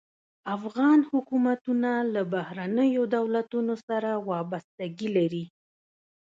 افغان 0.57 0.99
حکومتونه 1.11 1.89
له 2.13 2.21
بهرنیو 2.33 3.03
دولتونو 3.15 3.73
سره 3.87 4.09
وابستګي 4.29 5.09
لري. 5.17 5.45